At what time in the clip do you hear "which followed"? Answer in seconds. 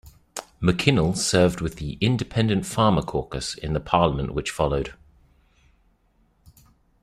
4.33-4.95